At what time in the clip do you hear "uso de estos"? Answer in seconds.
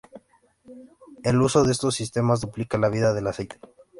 1.43-1.93